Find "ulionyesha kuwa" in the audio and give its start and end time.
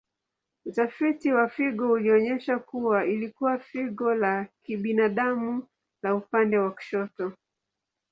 1.91-3.05